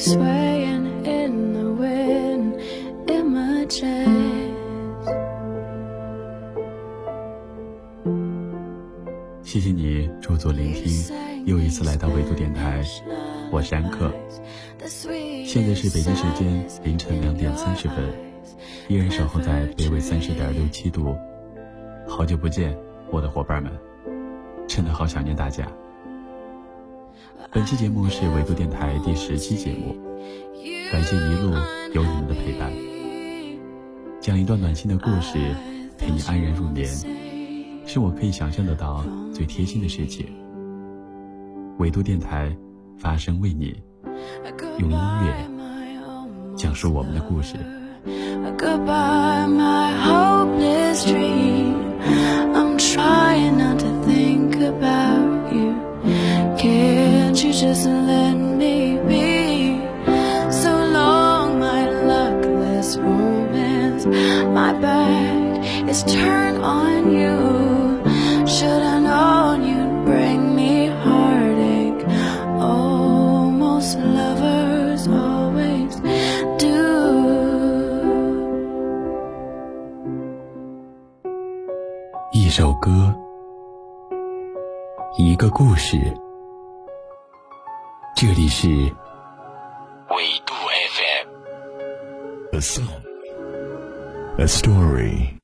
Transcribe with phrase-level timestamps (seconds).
[0.00, 2.58] swaying in the wind,
[3.06, 4.08] images.
[9.42, 12.82] 谢谢你驻足聆听，又一次来到维度电台，
[13.50, 14.10] 我是安克。
[15.44, 17.96] 现在是北京时间凌晨两点三十分，
[18.88, 21.14] 依然守候在北纬三十点六七度。
[22.08, 22.74] 好久不见，
[23.10, 23.70] 我的伙伴们。
[24.66, 25.66] 真的好想念大家。
[27.52, 29.96] 本期节目是维度电台第十期节目，
[30.92, 31.52] 感谢一路
[31.92, 32.70] 有你们的陪伴。
[34.20, 35.36] 讲一段暖心的故事，
[35.98, 36.88] 陪你安然入眠，
[37.86, 39.04] 是我可以想象得到
[39.34, 40.26] 最贴心的事情。
[41.78, 42.56] 维度电台，
[42.96, 43.74] 发声为你，
[44.78, 45.34] 用音乐
[46.56, 47.56] 讲述我们的故事。
[57.59, 59.81] just let me be?
[60.49, 64.05] So long, my luckless romance.
[64.05, 67.35] My back is turned on you.
[68.47, 72.05] Should I known you'd bring me heartache?
[72.61, 75.99] Oh, most lovers always
[76.57, 76.85] do.
[82.31, 83.13] 一首歌，
[85.17, 85.97] 一个故事。
[88.20, 88.84] 这里是纬
[90.44, 90.52] 度
[90.92, 91.28] FM。
[92.52, 93.00] A song,
[94.36, 95.38] a story.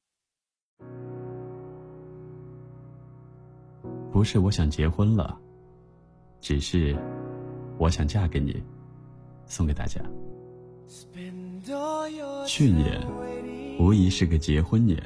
[4.13, 5.39] 不是我想结婚了，
[6.43, 6.95] 只是
[7.79, 8.63] 我想嫁给你，
[9.47, 10.03] 送给大家。
[12.47, 13.03] 去年
[13.81, 15.03] 无疑是个结婚年，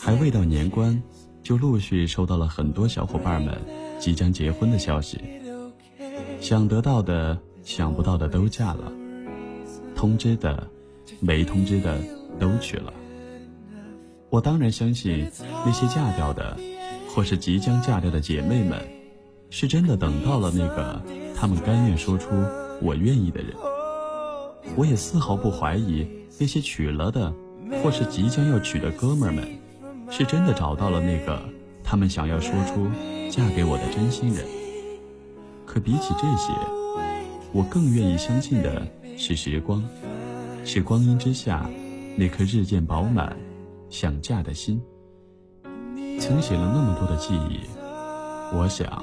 [0.00, 1.02] 还未到年关，
[1.42, 3.60] 就陆续收到了很多小伙伴们
[3.98, 5.41] 即将结婚的消息。
[6.42, 8.92] 想得到的、想不到的都嫁了，
[9.94, 10.66] 通知的、
[11.20, 11.96] 没通知的
[12.36, 12.92] 都娶了。
[14.28, 15.30] 我当然相信
[15.64, 16.56] 那些嫁掉的，
[17.08, 18.76] 或是即将嫁掉的姐妹们，
[19.50, 21.00] 是真的等到了那个
[21.32, 22.30] 他们甘愿说出
[22.82, 23.54] “我愿意”的人。
[24.74, 26.04] 我也丝毫不怀疑
[26.40, 27.32] 那些娶了的，
[27.84, 29.46] 或是即将要娶的哥们儿们，
[30.10, 31.40] 是真的找到了那个
[31.84, 32.90] 他们想要说出
[33.30, 34.44] “嫁给我”的真心人。
[35.72, 36.52] 可比起这些，
[37.50, 39.82] 我更愿意相信的是时光，
[40.66, 41.66] 是光阴之下
[42.14, 43.34] 那颗日渐饱满、
[43.88, 44.78] 想嫁的心。
[46.20, 47.60] 曾写了那么多的记忆，
[48.52, 49.02] 我想，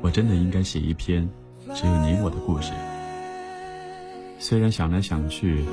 [0.00, 1.28] 我真的应该写一篇
[1.74, 2.72] 只有你我的故事。
[4.38, 5.66] 虽然想来想去，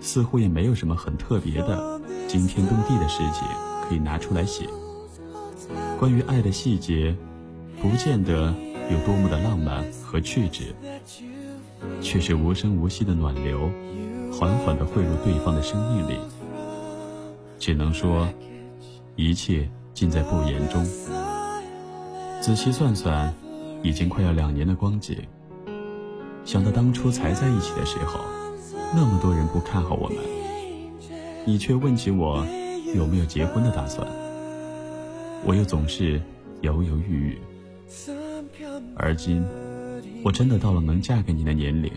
[0.00, 3.46] 似乎也没有什么很特别的、惊天动地的事情
[3.86, 4.66] 可以拿出来写。
[5.98, 7.14] 关于爱的细节，
[7.82, 8.54] 不见得
[8.90, 10.64] 有多么的浪漫和曲折，
[12.00, 13.70] 却是无声无息的暖流，
[14.32, 16.18] 缓缓地汇入对方的生命里。
[17.58, 18.28] 只能说，
[19.16, 20.84] 一切尽在不言中。
[22.40, 23.34] 仔细算算，
[23.82, 25.16] 已经快要两年的光景。
[26.44, 28.20] 想到当初才在一起的时候，
[28.94, 30.18] 那么多人不看好我们，
[31.46, 32.44] 你却问起我
[32.94, 34.06] 有没有结婚的打算，
[35.46, 36.20] 我又总是
[36.60, 37.38] 犹犹豫豫。
[38.96, 39.44] 而今，
[40.24, 41.90] 我真的到了能嫁给你的年龄。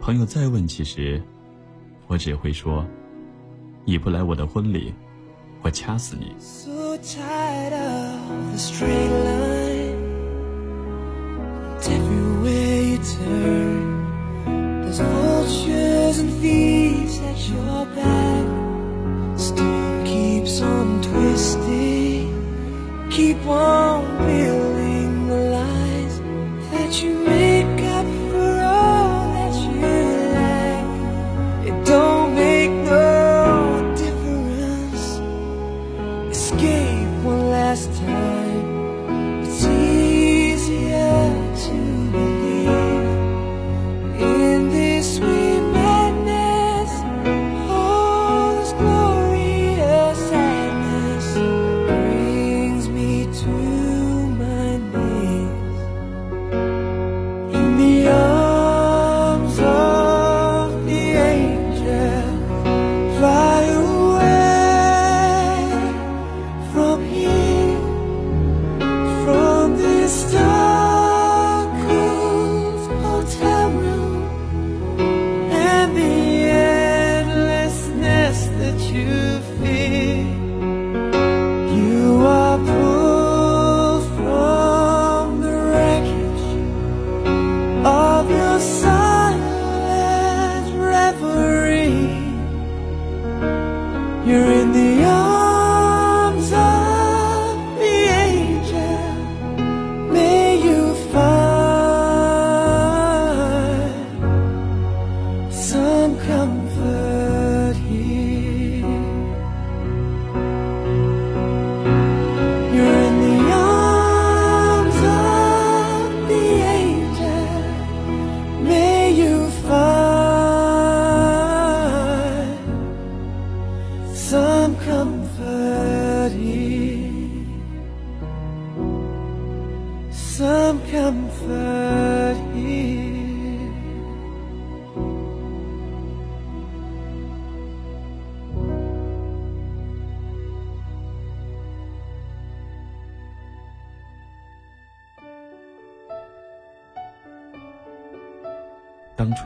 [0.00, 1.22] 朋友再问起时，
[2.06, 2.84] 我只会说：
[3.84, 4.92] 你不来我的婚礼，
[5.62, 6.32] 我掐死你。
[6.38, 7.72] So tired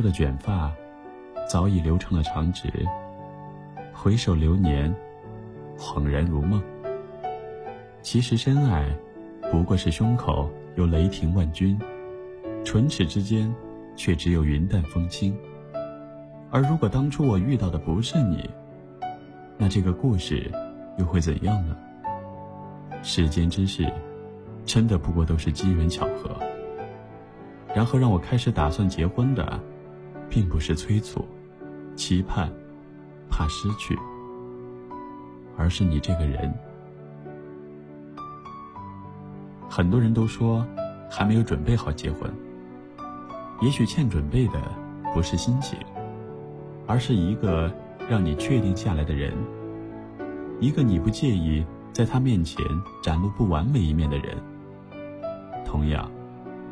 [0.06, 0.72] 的卷发，
[1.48, 2.70] 早已留成了长直。
[3.92, 4.94] 回首流年，
[5.76, 6.62] 恍然如梦。
[8.02, 8.88] 其实深爱，
[9.50, 11.76] 不过是胸口有雷霆万钧，
[12.64, 13.52] 唇齿之间，
[13.96, 15.36] 却只有云淡风轻。
[16.52, 18.48] 而如果当初我遇到的不是你，
[19.58, 20.48] 那这个故事
[20.98, 21.76] 又会怎样呢？
[23.02, 23.92] 世间之事，
[24.64, 26.30] 真的不过都是机缘巧合。
[27.74, 29.60] 然后让我开始打算结婚的，
[30.28, 31.24] 并不是催促、
[31.94, 32.50] 期盼、
[33.30, 33.98] 怕失去，
[35.56, 36.52] 而是你这个人。
[39.68, 40.66] 很多人都说
[41.10, 42.30] 还没有准备好结婚，
[43.60, 44.60] 也许欠准备的
[45.12, 45.78] 不是心情，
[46.86, 47.70] 而是一个
[48.08, 49.32] 让你确定下来的人，
[50.60, 52.64] 一个你不介意在他面前
[53.02, 54.36] 展露不完美一面的人。
[55.64, 56.10] 同样，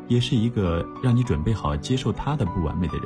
[0.07, 3.05] 也是一个让你准备好接受他的不完美的人。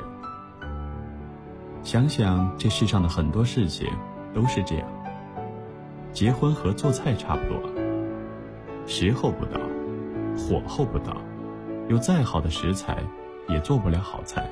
[1.83, 3.87] 想想这世上的很多事情
[4.33, 4.87] 都是这样，
[6.11, 7.61] 结婚和做菜差不多，
[8.85, 9.59] 时候不到。
[10.37, 11.17] 火候不到，
[11.89, 12.97] 有再好的食材，
[13.49, 14.49] 也做不了好菜。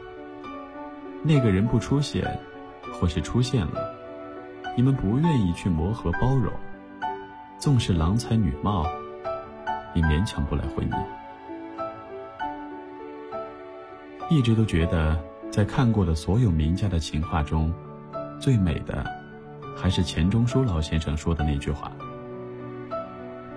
[1.23, 2.37] 那个人不出现，
[2.91, 3.95] 或是出现了，
[4.75, 6.51] 你们不愿意去磨合包容，
[7.57, 8.85] 纵使郎才女貌，
[9.95, 11.03] 也勉强不来婚姻。
[14.29, 15.17] 一直都觉得，
[15.51, 17.73] 在看过的所有名家的情话中，
[18.39, 19.05] 最美的，
[19.75, 21.91] 还是钱钟书老先生说的那句话：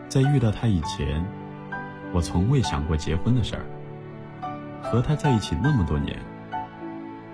[0.08, 1.24] 在遇到他以前。
[2.12, 3.62] 我从未想过结婚的事儿，
[4.82, 6.18] 和他在一起那么多年，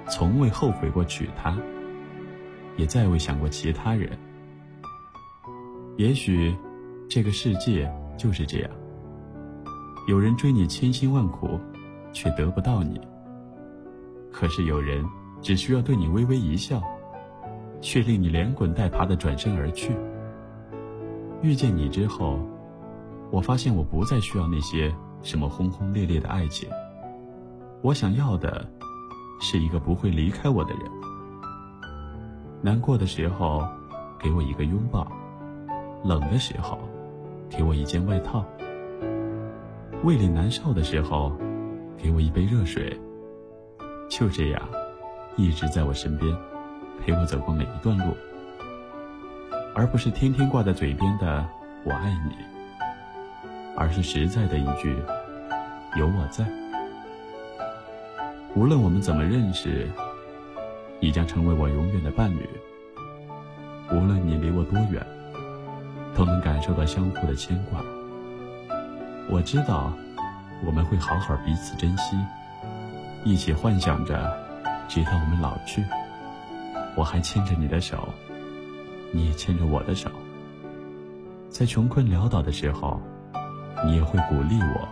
[0.06, 1.56] 从未后悔过娶她，
[2.76, 4.10] 也再未想过其他人。
[5.96, 6.54] 也许，
[7.08, 8.70] 这个世界就是这样，
[10.06, 11.58] 有人追你千辛万苦，
[12.12, 13.00] 却得不到你；
[14.38, 15.02] 可是有人
[15.40, 16.82] 只需要对你微微一笑，
[17.80, 19.96] 却令你连滚带爬的转身而去。
[21.40, 22.38] 遇见你之后。
[23.32, 26.68] 我发现我不再需要那些什么轰轰烈烈的爱情，
[27.82, 28.64] 我想要的，
[29.40, 30.82] 是一个不会离开我的人。
[32.62, 33.66] 难过的时候，
[34.16, 35.04] 给我一个拥抱；
[36.04, 36.78] 冷的时候，
[37.50, 38.44] 给我一件外套；
[40.04, 41.36] 胃里难受的时候，
[41.98, 42.96] 给我一杯热水。
[44.08, 44.62] 就这样，
[45.36, 46.34] 一直在我身边，
[47.04, 48.16] 陪我走过每一段路，
[49.74, 51.44] 而不是天天挂在嘴边的
[51.84, 52.36] “我爱你”。
[53.78, 54.96] 而是实在的一句
[55.98, 56.46] “有我在”。
[58.56, 59.86] 无论我们怎么认识，
[60.98, 62.48] 你将成为我永远的伴侣。
[63.90, 65.06] 无论你离我多远，
[66.14, 67.82] 都能感受到相互的牵挂。
[69.28, 69.92] 我知道，
[70.64, 72.16] 我们会好好彼此珍惜，
[73.26, 74.14] 一起幻想着，
[74.86, 75.84] 直到我们老去。
[76.94, 78.08] 我还牵着你的手，
[79.10, 80.08] 你也牵着我的手，
[81.50, 83.00] 在穷困潦倒的时候。
[83.84, 84.88] 你也会鼓励我，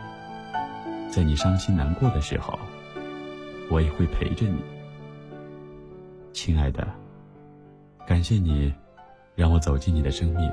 [1.11, 2.59] 在你伤心难过的时候，
[3.71, 4.59] 我也会陪着你，
[6.35, 6.87] 亲爱的。
[8.07, 8.75] 感谢你，
[9.35, 10.53] 让我走进你的生命。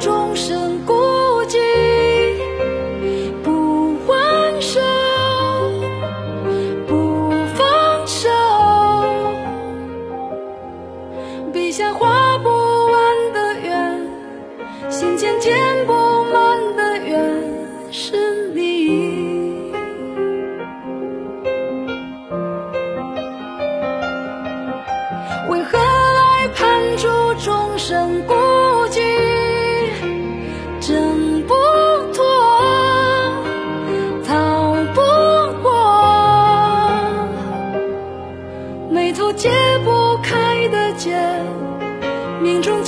[0.00, 0.77] 终生
[40.98, 41.40] 间，
[42.42, 42.82] 命中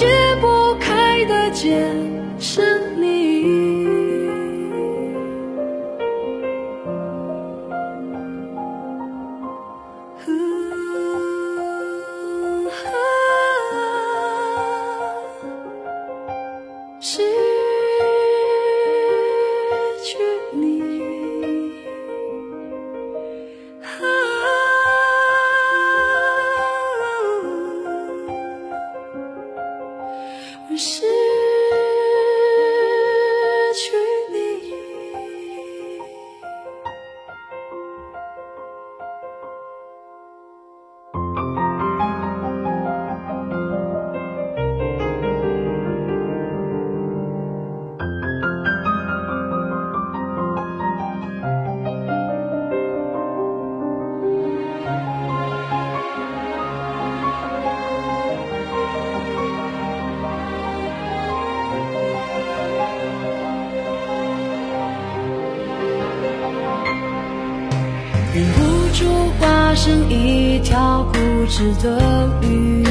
[71.83, 72.85] 的雨，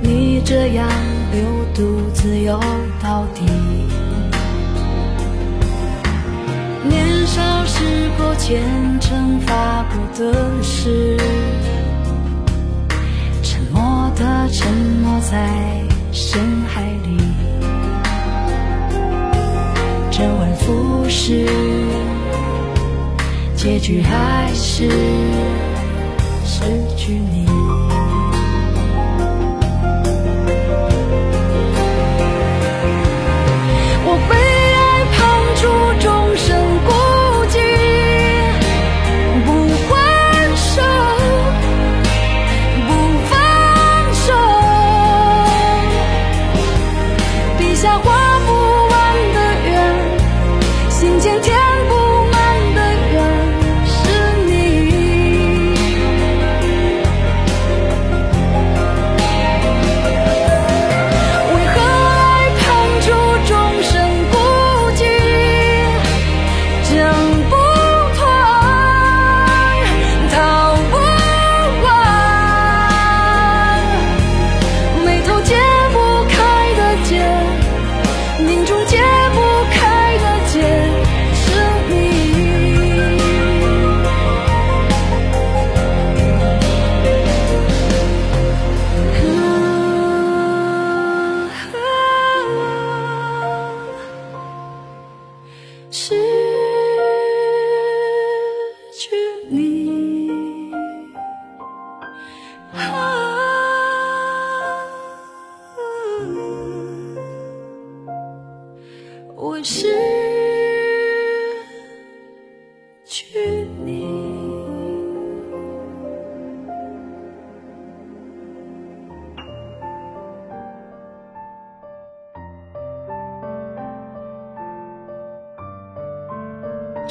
[0.00, 0.88] 你这样
[1.32, 1.42] 流
[1.74, 2.60] 独自游
[3.02, 3.42] 到底。
[6.88, 7.84] 年少时
[8.18, 8.62] 候虔
[9.00, 11.16] 诚发过的誓，
[13.42, 15.48] 沉默的沉没在
[16.12, 17.16] 深海里，
[20.10, 21.46] 周而复始。
[23.56, 24.88] 结局还是
[26.52, 26.60] 失
[26.94, 28.01] 去你。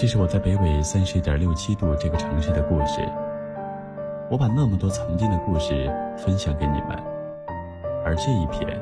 [0.01, 3.08] 这是我在北纬三十点六七度这个城市的故事。
[4.31, 6.98] 我把那么多曾经的故事分享给你们，
[8.03, 8.81] 而这一篇，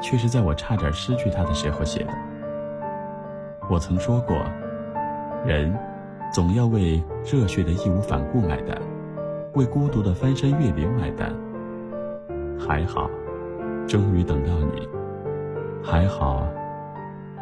[0.00, 2.12] 却是在我差点失去他的时候写的。
[3.68, 4.36] 我曾说过，
[5.44, 5.76] 人
[6.32, 8.80] 总要为热血的义无反顾买单，
[9.54, 11.34] 为孤独的翻山越岭买单。
[12.56, 13.10] 还好，
[13.88, 14.88] 终于等到你。
[15.82, 16.46] 还好，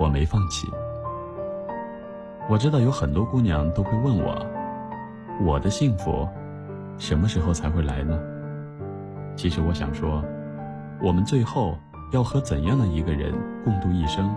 [0.01, 0.67] 我没放弃。
[2.51, 4.35] 我知道有很多姑娘都会问我，
[5.45, 6.27] 我的幸福
[6.97, 8.19] 什么时候才会来呢？
[9.37, 10.25] 其实我想说，
[11.03, 11.77] 我们最后
[12.11, 14.35] 要和怎样的一个人共度一生，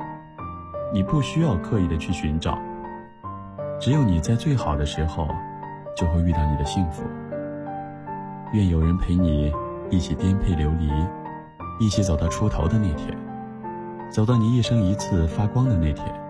[0.92, 2.60] 你不需要刻意的去寻找，
[3.80, 5.30] 只有你在最好的时候，
[5.96, 7.04] 就会遇到你的幸福。
[8.52, 9.54] 愿有人陪你
[9.90, 10.92] 一起颠沛流离，
[11.80, 13.18] 一起走到出头的那天，
[14.10, 16.21] 走到你一生一次发光的那天。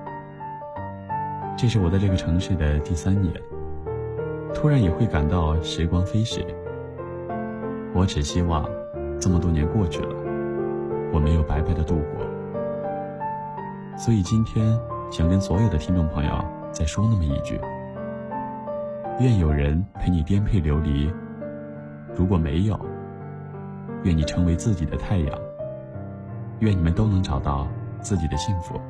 [1.62, 3.32] 这是我在这个城市的第三年，
[4.52, 6.44] 突然也会感到时光飞逝。
[7.94, 8.68] 我只希望，
[9.20, 10.16] 这么多年过去了，
[11.14, 12.26] 我没有白白的度过。
[13.96, 14.76] 所以今天
[15.12, 16.32] 想跟所有的听众朋友
[16.72, 17.62] 再说那么一句：
[19.20, 21.14] 愿有人陪你颠沛流离。
[22.16, 22.76] 如果没有，
[24.02, 25.40] 愿你成为自己的太阳。
[26.62, 27.68] 愿你们都能找到
[28.00, 28.82] 自己的幸福。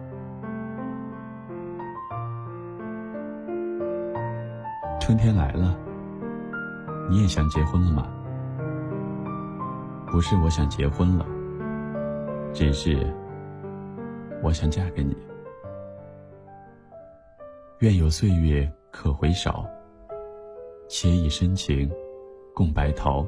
[5.01, 5.75] 春天来了，
[7.09, 8.07] 你也想结婚了吗？
[10.05, 11.25] 不是我想结婚了，
[12.53, 13.11] 只是
[14.43, 15.17] 我想嫁给你。
[17.79, 19.65] 愿有岁月可回首，
[20.87, 21.91] 且以深情
[22.53, 23.27] 共白头。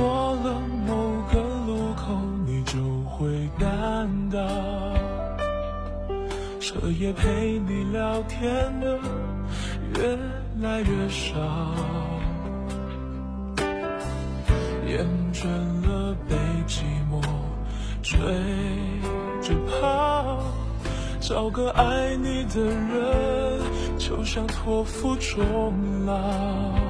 [0.00, 0.94] 过了某
[1.30, 2.78] 个路口，你就
[3.10, 4.40] 会感到，
[6.58, 8.98] 彻夜陪你聊天的
[9.98, 10.16] 越
[10.62, 11.38] 来越少，
[14.88, 15.46] 厌倦
[15.86, 16.34] 了被
[16.66, 17.20] 寂寞
[18.02, 18.18] 追
[19.42, 20.42] 着跑，
[21.20, 23.60] 找个爱你的人，
[23.98, 25.74] 就像托付终
[26.06, 26.89] 老。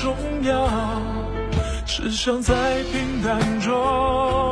[0.00, 0.66] 重要，
[1.84, 4.49] 只想在平淡中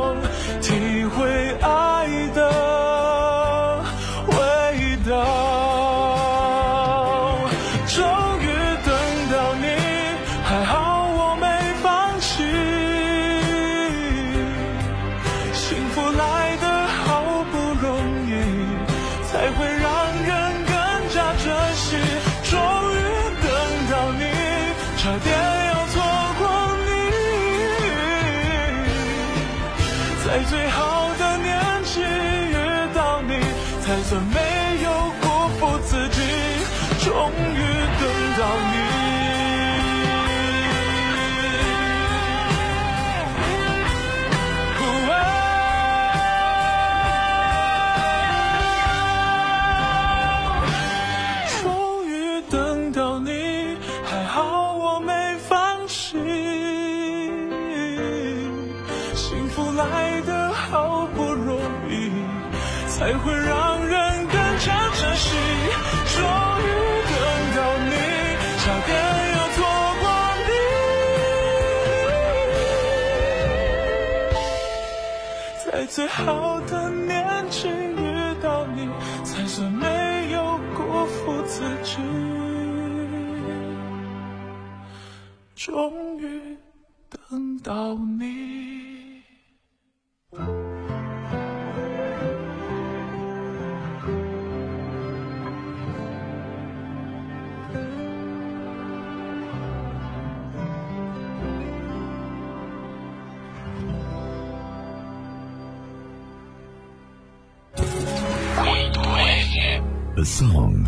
[110.39, 110.85] song,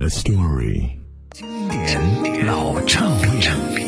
[0.00, 0.98] a story.
[1.32, 1.46] 经
[2.24, 3.79] 典老唱片。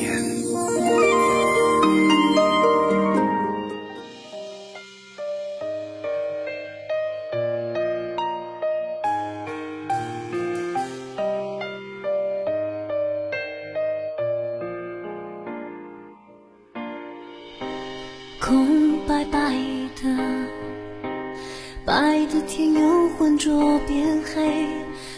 [22.26, 24.66] 的天又浑浊变黑，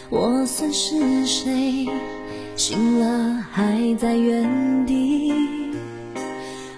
[0.09, 1.87] 我算是谁？
[2.55, 5.33] 醒了还在原地，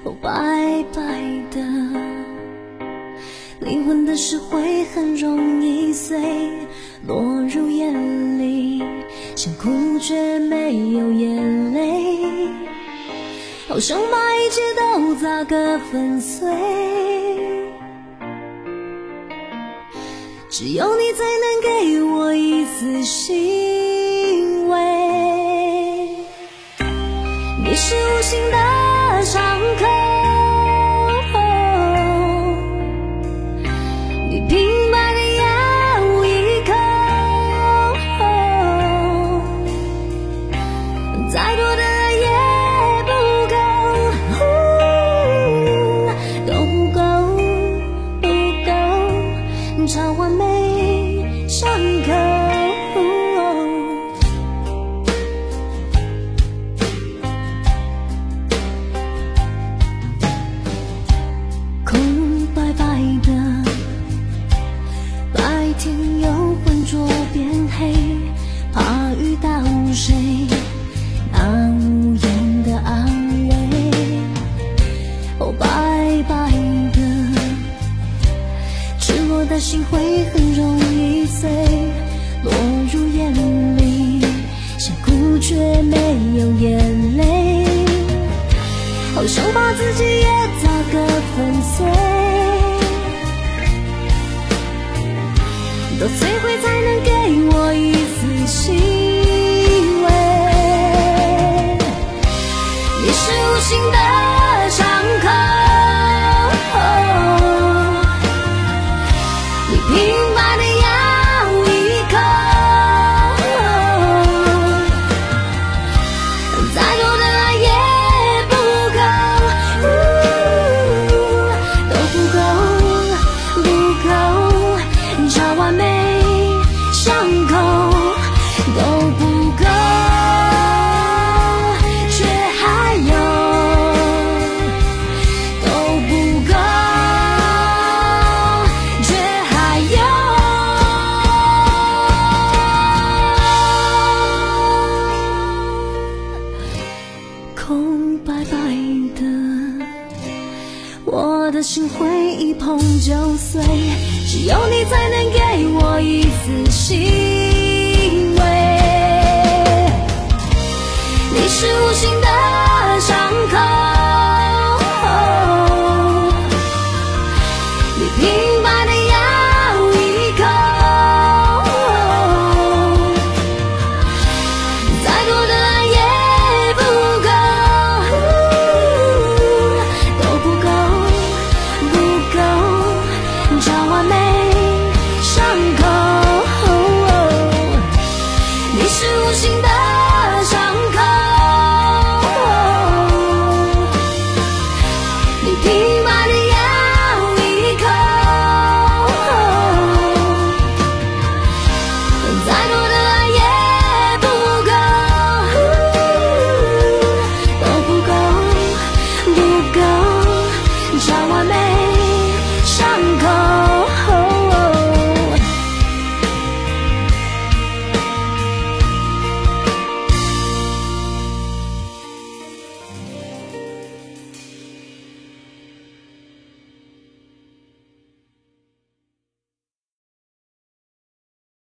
[0.04, 1.02] 哦，白白
[1.52, 1.62] 的，
[3.60, 6.20] 灵魂的石灰很容易碎，
[7.06, 8.84] 落入眼里，
[9.36, 12.50] 想哭却没有眼泪。
[13.68, 16.48] 好想把一切都砸个粉碎，
[20.60, 23.77] 只有你才能给我一次心。